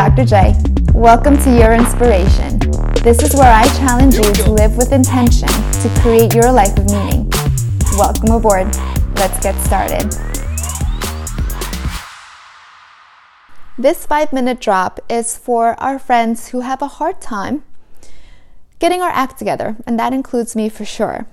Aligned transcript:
Dr. 0.00 0.24
J. 0.24 0.54
Welcome 0.94 1.36
to 1.42 1.54
Your 1.54 1.74
Inspiration. 1.74 2.58
This 3.02 3.22
is 3.22 3.34
where 3.34 3.52
I 3.52 3.66
challenge 3.76 4.14
you 4.14 4.32
to 4.32 4.50
live 4.50 4.74
with 4.78 4.92
intention 4.92 5.46
to 5.48 6.00
create 6.00 6.34
your 6.34 6.50
life 6.50 6.74
of 6.78 6.86
meaning. 6.86 7.30
Welcome 7.98 8.30
aboard. 8.32 8.74
Let's 9.16 9.38
get 9.42 9.54
started. 9.60 10.10
This 13.76 14.06
five 14.06 14.32
minute 14.32 14.58
drop 14.58 15.00
is 15.10 15.36
for 15.36 15.78
our 15.78 15.98
friends 15.98 16.48
who 16.48 16.60
have 16.60 16.80
a 16.80 16.96
hard 16.96 17.20
time 17.20 17.62
getting 18.78 19.02
our 19.02 19.10
act 19.10 19.38
together, 19.38 19.76
and 19.86 19.98
that 19.98 20.14
includes 20.14 20.56
me 20.56 20.70
for 20.70 20.86
sure. 20.86 21.26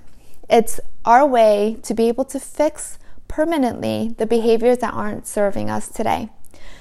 It's 0.50 0.78
our 1.06 1.26
way 1.26 1.78
to 1.84 1.94
be 1.94 2.08
able 2.08 2.26
to 2.26 2.38
fix 2.38 2.98
permanently 3.28 4.14
the 4.18 4.26
behaviors 4.26 4.78
that 4.78 4.92
aren't 4.92 5.26
serving 5.26 5.70
us 5.70 5.88
today. 5.88 6.28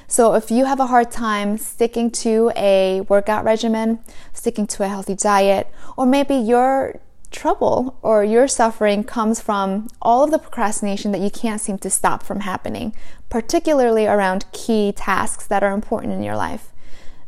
So, 0.10 0.36
if 0.36 0.50
you 0.50 0.64
have 0.64 0.80
a 0.80 0.88
hard 0.88 1.12
time 1.12 1.58
sticking 1.58 2.12
to 2.12 2.50
a 2.56 3.02
workout 3.10 3.44
regimen, 3.44 4.00
sticking 4.32 4.66
to 4.68 4.84
a 4.84 4.88
healthy 4.88 5.16
diet, 5.16 5.70
or 5.98 6.06
maybe 6.06 6.36
your 6.36 7.02
trouble 7.30 8.00
or 8.02 8.24
your 8.24 8.48
suffering 8.48 9.04
comes 9.04 9.42
from 9.42 9.90
all 10.02 10.24
of 10.24 10.32
the 10.32 10.40
procrastination 10.40 11.12
that 11.12 11.20
you 11.20 11.30
can't 11.30 11.60
seem 11.60 11.78
to 11.80 11.90
stop 11.90 12.24
from 12.24 12.40
happening, 12.40 12.96
particularly 13.30 14.08
around 14.08 14.50
key 14.54 14.94
tasks 14.94 15.46
that 15.48 15.62
are 15.62 15.74
important 15.74 16.14
in 16.14 16.24
your 16.24 16.38
life. 16.38 16.72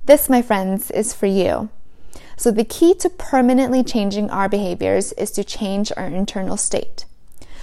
This, 0.05 0.29
my 0.29 0.41
friends, 0.41 0.89
is 0.89 1.13
for 1.13 1.25
you. 1.25 1.67
So, 2.37 2.49
the 2.49 2.63
key 2.63 2.93
to 2.95 3.09
permanently 3.09 3.83
changing 3.83 4.29
our 4.29 4.47
behaviors 4.47 5.11
is 5.13 5.31
to 5.31 5.43
change 5.43 5.91
our 5.97 6.07
internal 6.07 6.55
state. 6.55 7.03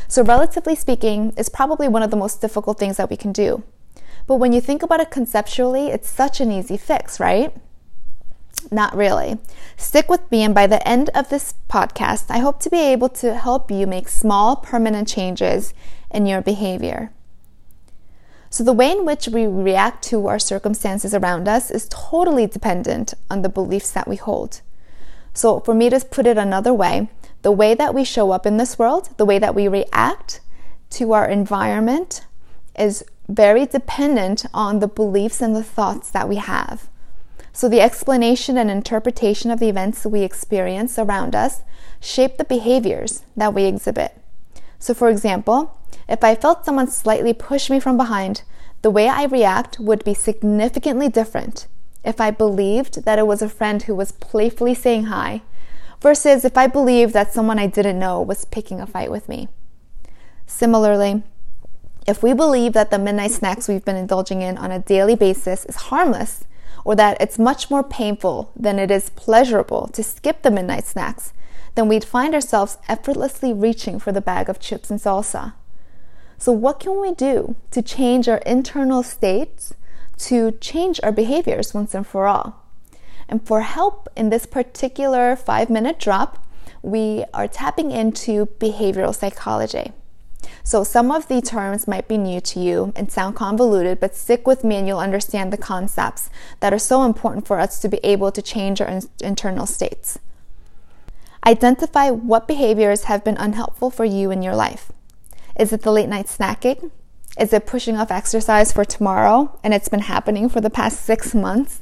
So, 0.08 0.22
relatively 0.22 0.76
speaking, 0.76 1.32
is 1.38 1.48
probably 1.48 1.88
one 1.88 2.02
of 2.02 2.10
the 2.10 2.18
most 2.18 2.42
difficult 2.42 2.78
things 2.78 2.98
that 2.98 3.08
we 3.08 3.16
can 3.16 3.32
do. 3.32 3.62
But 4.26 4.36
when 4.36 4.52
you 4.52 4.60
think 4.60 4.82
about 4.82 5.00
it 5.00 5.10
conceptually, 5.10 5.88
it's 5.88 6.08
such 6.08 6.40
an 6.40 6.50
easy 6.50 6.76
fix, 6.76 7.20
right? 7.20 7.54
Not 8.70 8.96
really. 8.96 9.38
Stick 9.76 10.08
with 10.08 10.28
me, 10.30 10.42
and 10.42 10.54
by 10.54 10.66
the 10.66 10.86
end 10.86 11.10
of 11.10 11.28
this 11.28 11.54
podcast, 11.68 12.30
I 12.30 12.38
hope 12.38 12.58
to 12.60 12.70
be 12.70 12.80
able 12.80 13.08
to 13.10 13.34
help 13.34 13.70
you 13.70 13.86
make 13.86 14.08
small, 14.08 14.56
permanent 14.56 15.06
changes 15.06 15.72
in 16.10 16.26
your 16.26 16.40
behavior. 16.40 17.12
So, 18.50 18.64
the 18.64 18.72
way 18.72 18.90
in 18.90 19.04
which 19.04 19.28
we 19.28 19.46
react 19.46 20.02
to 20.04 20.26
our 20.26 20.38
circumstances 20.38 21.14
around 21.14 21.46
us 21.46 21.70
is 21.70 21.88
totally 21.90 22.46
dependent 22.46 23.14
on 23.30 23.42
the 23.42 23.48
beliefs 23.48 23.90
that 23.92 24.08
we 24.08 24.16
hold. 24.16 24.62
So, 25.34 25.60
for 25.60 25.74
me 25.74 25.90
to 25.90 26.00
put 26.00 26.26
it 26.26 26.38
another 26.38 26.72
way, 26.72 27.08
the 27.42 27.52
way 27.52 27.74
that 27.74 27.94
we 27.94 28.02
show 28.04 28.30
up 28.30 28.46
in 28.46 28.56
this 28.56 28.78
world, 28.78 29.10
the 29.18 29.26
way 29.26 29.38
that 29.38 29.54
we 29.54 29.68
react 29.68 30.40
to 30.90 31.12
our 31.12 31.28
environment 31.28 32.24
is 32.78 33.04
very 33.28 33.66
dependent 33.66 34.46
on 34.54 34.78
the 34.78 34.88
beliefs 34.88 35.40
and 35.40 35.54
the 35.54 35.62
thoughts 35.62 36.10
that 36.10 36.28
we 36.28 36.36
have. 36.36 36.88
So, 37.52 37.68
the 37.68 37.80
explanation 37.80 38.58
and 38.58 38.70
interpretation 38.70 39.50
of 39.50 39.60
the 39.60 39.68
events 39.68 40.04
we 40.04 40.22
experience 40.22 40.98
around 40.98 41.34
us 41.34 41.62
shape 42.00 42.36
the 42.36 42.44
behaviors 42.44 43.22
that 43.36 43.54
we 43.54 43.64
exhibit. 43.64 44.20
So, 44.78 44.92
for 44.94 45.08
example, 45.08 45.78
if 46.08 46.22
I 46.22 46.34
felt 46.34 46.64
someone 46.64 46.88
slightly 46.88 47.32
push 47.32 47.70
me 47.70 47.80
from 47.80 47.96
behind, 47.96 48.42
the 48.82 48.90
way 48.90 49.08
I 49.08 49.24
react 49.24 49.80
would 49.80 50.04
be 50.04 50.14
significantly 50.14 51.08
different 51.08 51.66
if 52.04 52.20
I 52.20 52.30
believed 52.30 53.04
that 53.04 53.18
it 53.18 53.26
was 53.26 53.42
a 53.42 53.48
friend 53.48 53.82
who 53.82 53.94
was 53.94 54.12
playfully 54.12 54.74
saying 54.74 55.06
hi 55.06 55.42
versus 56.00 56.44
if 56.44 56.56
I 56.56 56.66
believed 56.68 57.12
that 57.14 57.32
someone 57.32 57.58
I 57.58 57.66
didn't 57.66 57.98
know 57.98 58.20
was 58.20 58.44
picking 58.44 58.80
a 58.80 58.86
fight 58.86 59.10
with 59.10 59.28
me. 59.28 59.48
Similarly, 60.46 61.24
if 62.06 62.22
we 62.22 62.32
believe 62.32 62.72
that 62.72 62.90
the 62.90 62.98
midnight 62.98 63.32
snacks 63.32 63.68
we've 63.68 63.84
been 63.84 63.96
indulging 63.96 64.42
in 64.42 64.56
on 64.56 64.70
a 64.70 64.78
daily 64.78 65.16
basis 65.16 65.64
is 65.64 65.76
harmless, 65.76 66.44
or 66.84 66.94
that 66.94 67.20
it's 67.20 67.38
much 67.38 67.68
more 67.68 67.82
painful 67.82 68.52
than 68.54 68.78
it 68.78 68.90
is 68.90 69.10
pleasurable 69.10 69.88
to 69.88 70.04
skip 70.04 70.42
the 70.42 70.50
midnight 70.50 70.86
snacks, 70.86 71.32
then 71.74 71.88
we'd 71.88 72.04
find 72.04 72.32
ourselves 72.32 72.78
effortlessly 72.88 73.52
reaching 73.52 73.98
for 73.98 74.12
the 74.12 74.20
bag 74.20 74.48
of 74.48 74.60
chips 74.60 74.90
and 74.90 75.00
salsa. 75.00 75.54
So, 76.38 76.52
what 76.52 76.78
can 76.78 77.00
we 77.00 77.12
do 77.12 77.56
to 77.72 77.82
change 77.82 78.28
our 78.28 78.38
internal 78.38 79.02
states, 79.02 79.74
to 80.18 80.52
change 80.52 81.00
our 81.02 81.12
behaviors 81.12 81.74
once 81.74 81.94
and 81.94 82.06
for 82.06 82.26
all? 82.26 82.62
And 83.28 83.44
for 83.44 83.62
help 83.62 84.08
in 84.16 84.30
this 84.30 84.46
particular 84.46 85.34
five 85.34 85.68
minute 85.68 85.98
drop, 85.98 86.46
we 86.82 87.24
are 87.34 87.48
tapping 87.48 87.90
into 87.90 88.46
behavioral 88.60 89.14
psychology. 89.14 89.92
So 90.66 90.82
some 90.82 91.12
of 91.12 91.28
the 91.28 91.40
terms 91.40 91.86
might 91.86 92.08
be 92.08 92.18
new 92.18 92.40
to 92.40 92.58
you 92.58 92.92
and 92.96 93.08
sound 93.08 93.36
convoluted, 93.36 94.00
but 94.00 94.16
stick 94.16 94.48
with 94.48 94.64
me 94.64 94.74
and 94.74 94.88
you'll 94.88 94.98
understand 94.98 95.52
the 95.52 95.56
concepts 95.56 96.28
that 96.58 96.72
are 96.72 96.78
so 96.78 97.04
important 97.04 97.46
for 97.46 97.60
us 97.60 97.78
to 97.78 97.88
be 97.88 98.00
able 98.02 98.32
to 98.32 98.42
change 98.42 98.80
our 98.80 98.88
in- 98.88 99.08
internal 99.20 99.66
states. 99.66 100.18
Identify 101.46 102.10
what 102.10 102.48
behaviors 102.48 103.04
have 103.04 103.22
been 103.22 103.36
unhelpful 103.36 103.90
for 103.90 104.04
you 104.04 104.32
in 104.32 104.42
your 104.42 104.56
life. 104.56 104.90
Is 105.56 105.72
it 105.72 105.82
the 105.82 105.92
late 105.92 106.08
night 106.08 106.26
snacking? 106.26 106.90
Is 107.38 107.52
it 107.52 107.64
pushing 107.64 107.96
off 107.96 108.10
exercise 108.10 108.72
for 108.72 108.84
tomorrow 108.84 109.56
and 109.62 109.72
it's 109.72 109.88
been 109.88 110.00
happening 110.00 110.48
for 110.48 110.60
the 110.60 110.68
past 110.68 111.00
six 111.00 111.32
months? 111.32 111.80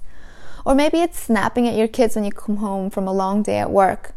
Or 0.67 0.75
maybe 0.75 0.99
it's 0.99 1.19
snapping 1.19 1.67
at 1.67 1.75
your 1.75 1.89
kids 1.89 2.17
when 2.17 2.25
you 2.27 2.33
come 2.33 2.57
home 2.57 2.91
from 2.91 3.09
a 3.09 3.15
long 3.15 3.43
day 3.43 3.57
at 3.57 3.71
work. 3.71 4.14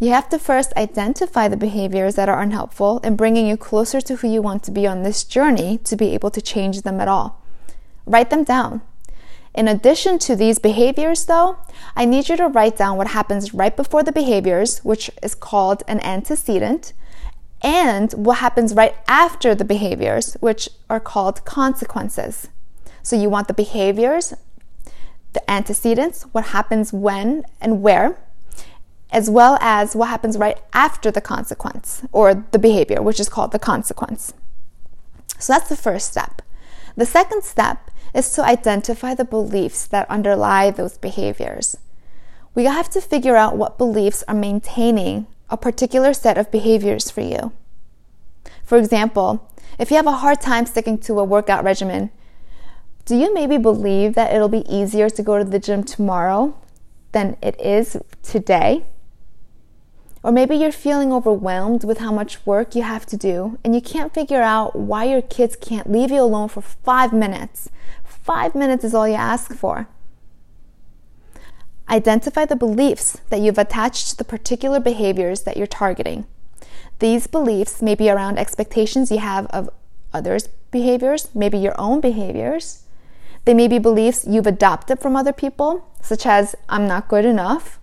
You 0.00 0.10
have 0.10 0.28
to 0.28 0.38
first 0.38 0.72
identify 0.76 1.48
the 1.48 1.56
behaviors 1.56 2.14
that 2.14 2.28
are 2.28 2.40
unhelpful 2.40 3.00
and 3.02 3.16
bringing 3.16 3.48
you 3.48 3.56
closer 3.56 4.00
to 4.02 4.16
who 4.16 4.28
you 4.28 4.40
want 4.40 4.62
to 4.64 4.70
be 4.70 4.86
on 4.86 5.02
this 5.02 5.24
journey 5.24 5.78
to 5.78 5.96
be 5.96 6.14
able 6.14 6.30
to 6.30 6.40
change 6.40 6.82
them 6.82 7.00
at 7.00 7.08
all. 7.08 7.42
Write 8.06 8.30
them 8.30 8.44
down. 8.44 8.80
In 9.54 9.66
addition 9.66 10.20
to 10.20 10.36
these 10.36 10.60
behaviors, 10.60 11.24
though, 11.24 11.56
I 11.96 12.04
need 12.04 12.28
you 12.28 12.36
to 12.36 12.46
write 12.46 12.76
down 12.76 12.96
what 12.96 13.08
happens 13.08 13.52
right 13.52 13.76
before 13.76 14.04
the 14.04 14.12
behaviors, 14.12 14.78
which 14.84 15.10
is 15.20 15.34
called 15.34 15.82
an 15.88 16.00
antecedent, 16.04 16.92
and 17.60 18.12
what 18.12 18.38
happens 18.38 18.74
right 18.74 18.94
after 19.08 19.52
the 19.52 19.64
behaviors, 19.64 20.34
which 20.34 20.68
are 20.88 21.00
called 21.00 21.44
consequences. 21.44 22.46
So 23.02 23.16
you 23.16 23.28
want 23.28 23.48
the 23.48 23.54
behaviors, 23.54 24.32
the 25.32 25.50
antecedents, 25.50 26.22
what 26.30 26.46
happens 26.46 26.92
when 26.92 27.44
and 27.60 27.82
where, 27.82 28.16
as 29.10 29.30
well 29.30 29.58
as 29.60 29.96
what 29.96 30.08
happens 30.08 30.36
right 30.36 30.58
after 30.72 31.10
the 31.10 31.20
consequence 31.20 32.02
or 32.12 32.44
the 32.50 32.58
behavior, 32.58 33.00
which 33.00 33.20
is 33.20 33.28
called 33.28 33.52
the 33.52 33.58
consequence. 33.58 34.34
So 35.38 35.52
that's 35.52 35.68
the 35.68 35.76
first 35.76 36.10
step. 36.10 36.42
The 36.96 37.06
second 37.06 37.44
step 37.44 37.90
is 38.14 38.32
to 38.32 38.44
identify 38.44 39.14
the 39.14 39.24
beliefs 39.24 39.86
that 39.86 40.10
underlie 40.10 40.70
those 40.70 40.98
behaviors. 40.98 41.76
We 42.54 42.64
have 42.64 42.90
to 42.90 43.00
figure 43.00 43.36
out 43.36 43.56
what 43.56 43.78
beliefs 43.78 44.24
are 44.26 44.34
maintaining 44.34 45.26
a 45.48 45.56
particular 45.56 46.12
set 46.12 46.36
of 46.36 46.50
behaviors 46.50 47.10
for 47.10 47.20
you. 47.20 47.52
For 48.64 48.76
example, 48.76 49.48
if 49.78 49.90
you 49.90 49.96
have 49.96 50.06
a 50.06 50.12
hard 50.12 50.40
time 50.40 50.66
sticking 50.66 50.98
to 50.98 51.20
a 51.20 51.24
workout 51.24 51.64
regimen, 51.64 52.10
do 53.04 53.16
you 53.16 53.32
maybe 53.32 53.56
believe 53.56 54.14
that 54.14 54.34
it'll 54.34 54.48
be 54.48 54.68
easier 54.68 55.08
to 55.08 55.22
go 55.22 55.38
to 55.38 55.44
the 55.44 55.58
gym 55.58 55.84
tomorrow 55.84 56.54
than 57.12 57.36
it 57.40 57.58
is 57.60 57.96
today? 58.22 58.84
Or 60.22 60.32
maybe 60.32 60.56
you're 60.56 60.72
feeling 60.72 61.12
overwhelmed 61.12 61.84
with 61.84 61.98
how 61.98 62.12
much 62.12 62.44
work 62.44 62.74
you 62.74 62.82
have 62.82 63.06
to 63.06 63.16
do 63.16 63.58
and 63.64 63.74
you 63.74 63.80
can't 63.80 64.12
figure 64.12 64.42
out 64.42 64.74
why 64.74 65.04
your 65.04 65.22
kids 65.22 65.56
can't 65.56 65.90
leave 65.90 66.10
you 66.10 66.20
alone 66.20 66.48
for 66.48 66.60
five 66.60 67.12
minutes. 67.12 67.70
Five 68.04 68.54
minutes 68.54 68.84
is 68.84 68.94
all 68.94 69.08
you 69.08 69.14
ask 69.14 69.54
for. 69.54 69.88
Identify 71.88 72.44
the 72.44 72.56
beliefs 72.56 73.18
that 73.30 73.40
you've 73.40 73.58
attached 73.58 74.10
to 74.10 74.16
the 74.16 74.24
particular 74.24 74.80
behaviors 74.80 75.42
that 75.42 75.56
you're 75.56 75.66
targeting. 75.66 76.26
These 76.98 77.28
beliefs 77.28 77.80
may 77.80 77.94
be 77.94 78.10
around 78.10 78.38
expectations 78.38 79.10
you 79.10 79.18
have 79.18 79.46
of 79.46 79.70
others' 80.12 80.48
behaviors, 80.70 81.28
maybe 81.34 81.56
your 81.56 81.78
own 81.80 82.00
behaviors. 82.00 82.82
They 83.44 83.54
may 83.54 83.68
be 83.68 83.78
beliefs 83.78 84.26
you've 84.28 84.46
adopted 84.46 84.98
from 84.98 85.16
other 85.16 85.32
people, 85.32 85.86
such 86.02 86.26
as, 86.26 86.54
I'm 86.68 86.86
not 86.86 87.08
good 87.08 87.24
enough, 87.24 87.78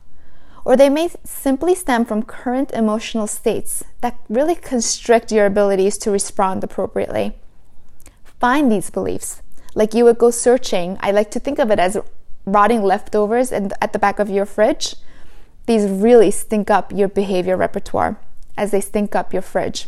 or 0.65 0.75
they 0.75 0.89
may 0.89 1.09
simply 1.23 1.75
stem 1.75 2.03
from 2.03 2.23
current 2.23 2.71
emotional 2.71 3.27
states 3.27 3.83
that 4.01 4.19
really 4.27 4.55
constrict 4.55 5.31
your 5.31 5.45
abilities 5.45 5.97
to 5.99 6.11
respond 6.11 6.63
appropriately. 6.63 7.33
Find 8.39 8.71
these 8.71 8.89
beliefs. 8.89 9.43
Like 9.75 9.93
you 9.93 10.03
would 10.05 10.17
go 10.17 10.31
searching, 10.31 10.97
I 11.01 11.11
like 11.11 11.29
to 11.31 11.39
think 11.39 11.59
of 11.59 11.69
it 11.69 11.79
as 11.79 11.97
rotting 12.45 12.81
leftovers 12.81 13.51
at 13.51 13.93
the 13.93 13.99
back 13.99 14.19
of 14.19 14.29
your 14.29 14.45
fridge. 14.45 14.95
These 15.67 15.89
really 15.89 16.31
stink 16.31 16.69
up 16.69 16.91
your 16.91 17.07
behavior 17.07 17.55
repertoire 17.55 18.19
as 18.57 18.71
they 18.71 18.81
stink 18.81 19.15
up 19.15 19.33
your 19.33 19.41
fridge. 19.41 19.87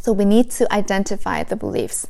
So 0.00 0.12
we 0.12 0.24
need 0.24 0.50
to 0.52 0.72
identify 0.72 1.42
the 1.42 1.56
beliefs. 1.56 2.06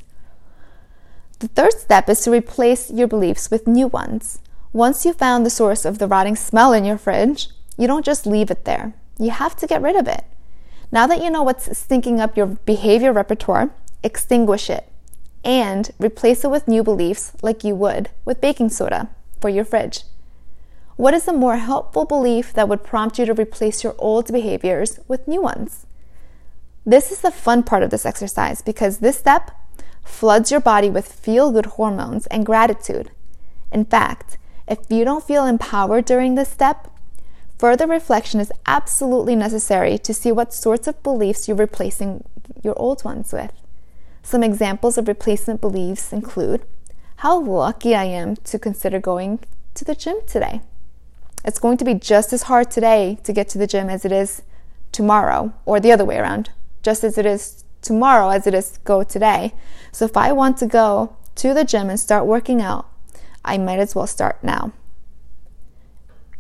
The 1.41 1.49
third 1.49 1.73
step 1.73 2.09
is 2.09 2.21
to 2.21 2.31
replace 2.31 2.91
your 2.91 3.09
beliefs 3.09 3.51
with 3.51 3.67
new 3.67 3.89
ones. 3.89 4.39
Once 4.73 5.05
you 5.05 5.13
found 5.13 5.45
the 5.45 5.51
source 5.51 5.85
of 5.85 5.99
the 5.99 6.07
rotting 6.07 6.37
smell 6.37 6.73
in 6.73 6.85
your 6.85 6.99
fridge, 6.99 7.49
you 7.77 7.87
don't 7.87 8.05
just 8.05 8.27
leave 8.27 8.51
it 8.51 8.65
there. 8.65 8.95
You 9.19 9.31
have 9.31 9.57
to 9.57 9.67
get 9.67 9.83
rid 9.83 9.97
of 9.97 10.09
it. 10.09 10.25
Now 10.91 11.07
that 11.07 11.23
you 11.23 11.31
know 11.31 11.43
what's 11.43 11.77
stinking 11.77 12.21
up 12.21 12.37
your 12.37 12.47
behavior 12.47 13.13
repertoire, 13.13 13.71
extinguish 14.03 14.69
it 14.69 14.89
and 15.45 15.91
replace 15.99 16.45
it 16.45 16.51
with 16.51 16.69
new 16.69 16.83
beliefs 16.83 17.33
like 17.43 17.65
you 17.65 17.75
would 17.75 18.11
with 18.25 18.41
baking 18.41 18.69
soda. 18.71 19.09
for 19.41 19.49
your 19.49 19.65
fridge? 19.65 20.05
What 20.97 21.15
is 21.15 21.27
a 21.27 21.33
more 21.33 21.57
helpful 21.57 22.05
belief 22.05 22.53
that 22.53 22.69
would 22.69 22.85
prompt 22.85 23.19
you 23.19 23.27
to 23.27 23.35
replace 23.35 23.83
your 23.83 23.97
old 23.99 24.31
behaviors 24.33 25.01
with 25.09 25.27
new 25.27 25.43
ones? 25.43 25.85
This 26.87 27.11
is 27.11 27.23
the 27.23 27.33
fun 27.33 27.65
part 27.65 27.83
of 27.83 27.91
this 27.91 28.07
exercise 28.07 28.63
because 28.63 28.99
this 28.99 29.19
step 29.19 29.51
floods 30.05 30.53
your 30.53 30.61
body 30.61 30.91
with 30.91 31.11
feel 31.11 31.51
good 31.51 31.67
hormones 31.67 32.27
and 32.29 32.47
gratitude. 32.47 33.11
In 33.73 33.85
fact, 33.85 34.39
if 34.69 34.79
you 34.91 35.05
don't 35.05 35.25
feel 35.25 35.45
empowered 35.45 36.05
during 36.05 36.37
this 36.37 36.51
step, 36.51 36.89
further 37.63 37.87
reflection 37.87 38.41
is 38.41 38.51
absolutely 38.67 39.37
necessary 39.37 39.97
to 39.97 40.13
see 40.13 40.33
what 40.33 40.53
sorts 40.53 40.89
of 40.89 41.01
beliefs 41.05 41.47
you're 41.47 41.57
replacing 41.57 42.25
your 42.65 42.77
old 42.77 43.05
ones 43.05 43.33
with. 43.33 43.53
Some 44.25 44.43
examples 44.43 44.99
of 44.99 45.07
replacement 45.07 45.61
beliefs 45.61 46.13
include 46.13 46.65
how 47.19 47.39
lucky 47.39 47.95
I 47.95 48.03
am 48.03 48.35
to 48.35 48.59
consider 48.59 48.99
going 48.99 49.39
to 49.75 49.85
the 49.85 49.95
gym 49.95 50.17
today. 50.27 50.61
It's 51.45 51.61
going 51.61 51.77
to 51.77 51.85
be 51.85 51.95
just 51.95 52.33
as 52.33 52.43
hard 52.51 52.69
today 52.69 53.21
to 53.23 53.33
get 53.33 53.49
to 53.51 53.59
the 53.59 53.69
gym 53.69 53.89
as 53.89 54.05
it 54.05 54.11
is 54.11 54.43
tomorrow, 54.91 55.53
or 55.65 55.79
the 55.79 55.93
other 55.93 56.05
way 56.05 56.17
around, 56.17 56.51
just 56.83 57.05
as 57.05 57.17
it 57.17 57.27
is 57.27 57.63
tomorrow 57.81 58.31
as 58.31 58.45
it 58.49 58.55
is 58.55 58.81
go 58.83 59.05
today. 59.05 59.55
So 59.93 60.05
if 60.05 60.17
I 60.17 60.33
want 60.33 60.57
to 60.57 60.67
go 60.67 61.15
to 61.37 61.55
the 61.55 61.63
gym 61.63 61.89
and 61.91 62.01
start 62.01 62.27
working 62.27 62.61
out, 62.61 62.89
I 63.45 63.57
might 63.57 63.79
as 63.79 63.95
well 63.95 64.09
start 64.09 64.43
now. 64.43 64.73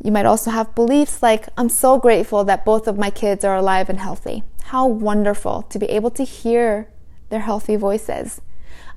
You 0.02 0.10
might 0.10 0.26
also 0.26 0.50
have 0.50 0.74
beliefs 0.74 1.22
like, 1.22 1.48
I'm 1.56 1.68
so 1.68 1.98
grateful 1.98 2.42
that 2.44 2.64
both 2.64 2.88
of 2.88 2.98
my 2.98 3.10
kids 3.10 3.44
are 3.44 3.56
alive 3.56 3.88
and 3.88 4.00
healthy. 4.00 4.42
How 4.64 4.86
wonderful 4.86 5.62
to 5.62 5.78
be 5.78 5.86
able 5.86 6.10
to 6.10 6.24
hear 6.24 6.88
their 7.28 7.40
healthy 7.40 7.76
voices. 7.76 8.40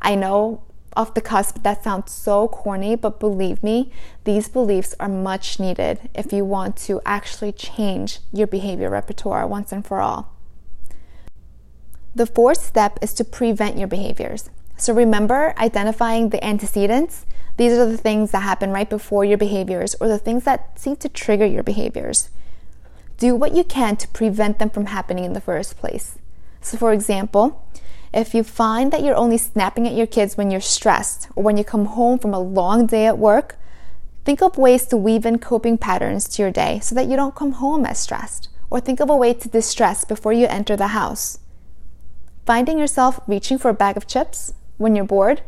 I 0.01 0.15
know 0.15 0.63
off 0.95 1.13
the 1.13 1.21
cusp 1.21 1.61
that 1.63 1.83
sounds 1.83 2.11
so 2.11 2.47
corny, 2.47 2.95
but 2.95 3.19
believe 3.19 3.61
me, 3.61 3.91
these 4.23 4.47
beliefs 4.47 4.95
are 4.99 5.09
much 5.09 5.59
needed 5.59 6.09
if 6.15 6.31
you 6.31 6.43
want 6.45 6.75
to 6.77 7.01
actually 7.05 7.51
change 7.51 8.19
your 8.31 8.47
behavior 8.47 8.89
repertoire 8.89 9.45
once 9.45 9.71
and 9.71 9.85
for 9.85 9.99
all. 9.99 10.33
The 12.15 12.25
fourth 12.25 12.61
step 12.61 12.97
is 13.01 13.13
to 13.15 13.25
prevent 13.25 13.77
your 13.77 13.89
behaviors. 13.89 14.49
So 14.77 14.93
remember 14.93 15.53
identifying 15.57 16.29
the 16.29 16.43
antecedents. 16.43 17.25
These 17.57 17.73
are 17.73 17.85
the 17.85 17.97
things 17.97 18.31
that 18.31 18.41
happen 18.43 18.71
right 18.71 18.89
before 18.89 19.23
your 19.23 19.37
behaviors 19.37 19.95
or 20.01 20.07
the 20.07 20.17
things 20.17 20.43
that 20.43 20.77
seem 20.77 20.97
to 20.97 21.09
trigger 21.09 21.45
your 21.45 21.63
behaviors. 21.63 22.29
Do 23.17 23.35
what 23.35 23.55
you 23.55 23.63
can 23.63 23.95
to 23.97 24.07
prevent 24.09 24.59
them 24.59 24.69
from 24.69 24.87
happening 24.87 25.23
in 25.23 25.33
the 25.33 25.41
first 25.41 25.77
place. 25.77 26.17
So, 26.61 26.77
for 26.77 26.91
example, 26.91 27.65
if 28.13 28.33
you 28.33 28.43
find 28.43 28.91
that 28.91 29.03
you're 29.03 29.15
only 29.15 29.37
snapping 29.37 29.87
at 29.87 29.93
your 29.93 30.07
kids 30.07 30.35
when 30.35 30.51
you're 30.51 30.61
stressed 30.61 31.29
or 31.35 31.43
when 31.43 31.57
you 31.57 31.63
come 31.63 31.85
home 31.85 32.19
from 32.19 32.33
a 32.33 32.39
long 32.39 32.87
day 32.87 33.05
at 33.05 33.17
work, 33.17 33.57
think 34.25 34.41
of 34.41 34.57
ways 34.57 34.85
to 34.87 34.97
weave 34.97 35.25
in 35.25 35.39
coping 35.39 35.77
patterns 35.77 36.27
to 36.29 36.41
your 36.41 36.51
day 36.51 36.79
so 36.81 36.95
that 36.95 37.07
you 37.07 37.15
don't 37.15 37.35
come 37.35 37.53
home 37.53 37.85
as 37.85 37.99
stressed. 37.99 38.49
Or 38.69 38.79
think 38.79 38.99
of 38.99 39.09
a 39.09 39.15
way 39.15 39.33
to 39.33 39.47
distress 39.47 40.03
before 40.03 40.33
you 40.33 40.47
enter 40.47 40.75
the 40.75 40.87
house. 40.87 41.39
Finding 42.45 42.79
yourself 42.79 43.19
reaching 43.27 43.57
for 43.57 43.69
a 43.69 43.73
bag 43.73 43.95
of 43.95 44.07
chips 44.07 44.53
when 44.77 44.95
you're 44.95 45.05
bored? 45.05 45.41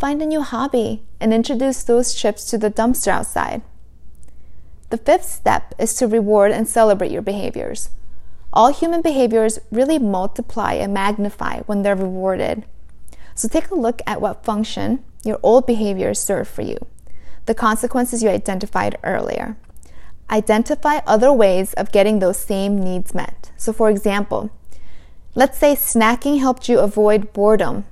Find 0.00 0.22
a 0.22 0.26
new 0.26 0.40
hobby 0.40 1.02
and 1.20 1.32
introduce 1.32 1.82
those 1.82 2.14
chips 2.14 2.46
to 2.46 2.58
the 2.58 2.70
dumpster 2.70 3.08
outside. 3.08 3.60
The 4.88 4.96
fifth 4.96 5.26
step 5.26 5.74
is 5.78 5.94
to 5.96 6.08
reward 6.08 6.52
and 6.52 6.66
celebrate 6.66 7.12
your 7.12 7.22
behaviors. 7.22 7.90
All 8.52 8.72
human 8.72 9.02
behaviors 9.02 9.58
really 9.70 9.98
multiply 9.98 10.72
and 10.72 10.92
magnify 10.94 11.60
when 11.66 11.82
they're 11.82 11.94
rewarded. 11.94 12.64
So 13.34 13.46
take 13.46 13.70
a 13.70 13.74
look 13.74 14.00
at 14.06 14.22
what 14.22 14.44
function 14.44 15.04
your 15.22 15.38
old 15.42 15.66
behaviors 15.66 16.18
serve 16.18 16.48
for 16.48 16.62
you, 16.62 16.78
the 17.46 17.54
consequences 17.54 18.22
you 18.22 18.30
identified 18.30 18.96
earlier. 19.04 19.56
Identify 20.30 21.00
other 21.06 21.32
ways 21.32 21.74
of 21.74 21.92
getting 21.92 22.18
those 22.18 22.38
same 22.38 22.82
needs 22.82 23.14
met. 23.14 23.52
So, 23.56 23.72
for 23.72 23.90
example, 23.90 24.50
Let's 25.32 25.58
say 25.58 25.76
snacking 25.76 26.40
helped 26.40 26.68
you 26.68 26.80
avoid 26.80 27.32
boredom. 27.32 27.84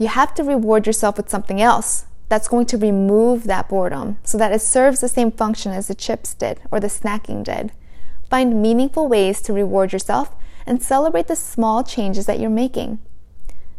You 0.00 0.08
have 0.08 0.32
to 0.36 0.42
reward 0.42 0.86
yourself 0.86 1.18
with 1.18 1.28
something 1.28 1.60
else 1.60 2.06
that's 2.30 2.48
going 2.48 2.64
to 2.66 2.78
remove 2.78 3.44
that 3.44 3.68
boredom 3.68 4.16
so 4.24 4.38
that 4.38 4.50
it 4.50 4.62
serves 4.62 5.00
the 5.00 5.08
same 5.08 5.30
function 5.30 5.72
as 5.72 5.88
the 5.88 5.94
chips 5.94 6.32
did 6.32 6.58
or 6.70 6.80
the 6.80 6.86
snacking 6.86 7.44
did. 7.44 7.70
Find 8.30 8.62
meaningful 8.62 9.08
ways 9.08 9.42
to 9.42 9.52
reward 9.52 9.92
yourself 9.92 10.34
and 10.64 10.82
celebrate 10.82 11.26
the 11.26 11.36
small 11.36 11.84
changes 11.84 12.24
that 12.24 12.40
you're 12.40 12.48
making. 12.48 12.98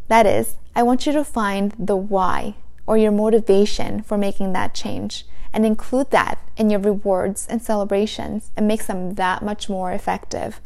That 0.09 0.27
is, 0.27 0.57
I 0.75 0.83
want 0.83 1.07
you 1.07 1.11
to 1.13 1.23
find 1.23 1.73
the 1.79 1.95
why 1.95 2.53
or 2.85 2.97
your 2.97 3.11
motivation 3.11 4.03
for 4.03 4.15
making 4.15 4.53
that 4.53 4.75
change 4.75 5.25
and 5.51 5.65
include 5.65 6.11
that 6.11 6.37
in 6.55 6.69
your 6.69 6.81
rewards 6.81 7.47
and 7.47 7.63
celebrations 7.63 8.51
and 8.55 8.67
makes 8.67 8.85
them 8.85 9.15
that 9.15 9.41
much 9.41 9.69
more 9.69 9.91
effective. 9.91 10.61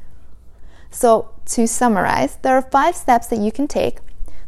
So, 0.91 1.29
to 1.45 1.65
summarize, 1.65 2.39
there 2.41 2.55
are 2.55 2.61
five 2.61 2.97
steps 2.97 3.27
that 3.27 3.39
you 3.39 3.53
can 3.53 3.69
take 3.69 4.04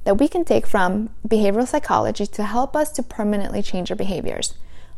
that 0.07 0.15
we 0.15 0.29
can 0.29 0.45
take 0.45 0.65
from 0.65 1.09
behavioral 1.27 1.67
psychology 1.67 2.25
to 2.25 2.45
help 2.45 2.77
us 2.77 2.93
to 2.93 3.03
permanently 3.03 3.61
change 3.61 3.91
our 3.91 3.97
behaviors. 3.97 4.53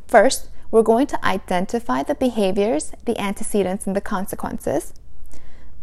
First, 0.07 0.49
we're 0.69 0.83
going 0.83 1.07
to 1.07 1.25
identify 1.25 2.03
the 2.03 2.13
behaviors, 2.13 2.91
the 3.05 3.19
antecedents, 3.19 3.87
and 3.87 3.95
the 3.95 4.01
consequences. 4.01 4.93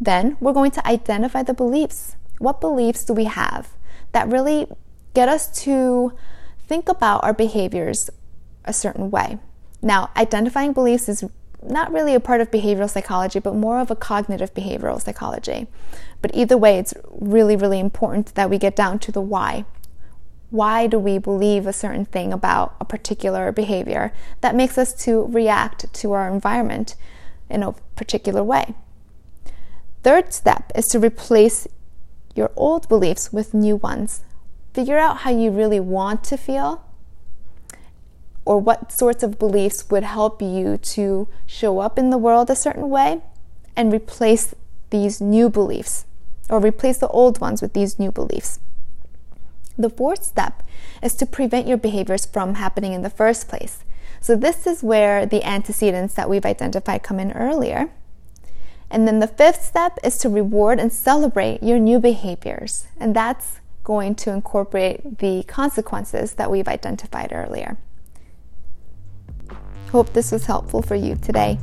Then, 0.00 0.36
we're 0.38 0.52
going 0.52 0.70
to 0.70 0.86
identify 0.86 1.42
the 1.42 1.54
beliefs. 1.54 2.14
What 2.38 2.60
beliefs 2.60 3.04
do 3.04 3.14
we 3.14 3.24
have 3.24 3.72
that 4.12 4.28
really 4.28 4.68
get 5.12 5.28
us 5.28 5.48
to 5.64 6.12
think 6.68 6.88
about 6.88 7.24
our 7.24 7.34
behaviors 7.34 8.08
a 8.64 8.72
certain 8.72 9.10
way? 9.10 9.38
Now, 9.82 10.10
identifying 10.16 10.72
beliefs 10.72 11.08
is 11.08 11.24
not 11.68 11.92
really 11.92 12.14
a 12.14 12.20
part 12.20 12.40
of 12.40 12.50
behavioral 12.50 12.90
psychology, 12.90 13.38
but 13.38 13.54
more 13.54 13.80
of 13.80 13.90
a 13.90 13.96
cognitive 13.96 14.54
behavioral 14.54 15.00
psychology. 15.00 15.66
But 16.22 16.34
either 16.34 16.56
way, 16.56 16.78
it's 16.78 16.94
really, 17.10 17.56
really 17.56 17.80
important 17.80 18.34
that 18.34 18.50
we 18.50 18.58
get 18.58 18.76
down 18.76 18.98
to 19.00 19.12
the 19.12 19.20
why. 19.20 19.64
Why 20.50 20.86
do 20.86 20.98
we 20.98 21.18
believe 21.18 21.66
a 21.66 21.72
certain 21.72 22.04
thing 22.04 22.32
about 22.32 22.76
a 22.80 22.84
particular 22.84 23.50
behavior 23.52 24.12
that 24.40 24.54
makes 24.54 24.78
us 24.78 24.92
to 25.04 25.26
react 25.26 25.92
to 25.92 26.12
our 26.12 26.32
environment 26.32 26.94
in 27.50 27.62
a 27.62 27.72
particular 27.96 28.44
way? 28.44 28.74
Third 30.02 30.32
step 30.32 30.70
is 30.74 30.86
to 30.88 31.00
replace 31.00 31.66
your 32.34 32.52
old 32.54 32.88
beliefs 32.88 33.32
with 33.32 33.54
new 33.54 33.76
ones. 33.76 34.22
Figure 34.72 34.98
out 34.98 35.18
how 35.18 35.30
you 35.30 35.50
really 35.50 35.80
want 35.80 36.22
to 36.24 36.36
feel 36.36 36.85
or 38.46 38.58
what 38.58 38.92
sorts 38.92 39.22
of 39.22 39.38
beliefs 39.38 39.90
would 39.90 40.04
help 40.04 40.40
you 40.40 40.78
to 40.78 41.28
show 41.44 41.80
up 41.80 41.98
in 41.98 42.10
the 42.10 42.16
world 42.16 42.48
a 42.48 42.56
certain 42.56 42.88
way 42.88 43.20
and 43.76 43.92
replace 43.92 44.54
these 44.90 45.20
new 45.20 45.50
beliefs 45.50 46.06
or 46.48 46.60
replace 46.60 46.98
the 46.98 47.08
old 47.08 47.40
ones 47.40 47.60
with 47.60 47.72
these 47.72 47.98
new 47.98 48.12
beliefs. 48.12 48.60
The 49.76 49.90
fourth 49.90 50.24
step 50.24 50.62
is 51.02 51.14
to 51.16 51.26
prevent 51.26 51.66
your 51.66 51.76
behaviors 51.76 52.24
from 52.24 52.54
happening 52.54 52.92
in 52.92 53.02
the 53.02 53.10
first 53.10 53.48
place. 53.48 53.84
So, 54.20 54.34
this 54.34 54.66
is 54.66 54.82
where 54.82 55.26
the 55.26 55.44
antecedents 55.44 56.14
that 56.14 56.30
we've 56.30 56.46
identified 56.46 57.02
come 57.02 57.20
in 57.20 57.32
earlier. 57.32 57.90
And 58.90 59.06
then 59.06 59.18
the 59.18 59.26
fifth 59.26 59.62
step 59.62 59.98
is 60.02 60.16
to 60.18 60.28
reward 60.28 60.78
and 60.78 60.92
celebrate 60.92 61.62
your 61.62 61.78
new 61.78 61.98
behaviors. 61.98 62.86
And 62.98 63.14
that's 63.14 63.58
going 63.84 64.14
to 64.14 64.30
incorporate 64.30 65.18
the 65.18 65.42
consequences 65.44 66.34
that 66.34 66.50
we've 66.50 66.68
identified 66.68 67.32
earlier. 67.32 67.76
Hope 69.96 70.12
this 70.12 70.30
was 70.30 70.44
helpful 70.44 70.82
for 70.82 70.94
you 70.94 71.16
today. 71.16 71.58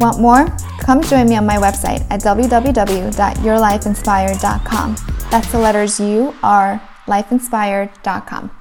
Want 0.00 0.18
more? 0.18 0.48
Come 0.80 1.02
join 1.02 1.28
me 1.28 1.36
on 1.36 1.46
my 1.46 1.54
website 1.54 2.04
at 2.10 2.22
www.yourlifeinspired.com. 2.22 4.96
That's 5.30 5.52
the 5.52 5.58
letters 5.60 6.00
U 6.00 6.34
R 6.42 6.82
lifeinspired.com. 7.06 8.55